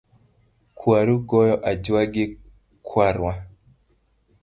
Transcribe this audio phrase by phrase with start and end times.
[0.77, 2.25] Kwaru goyo ajua gi
[2.85, 3.31] kwarwa.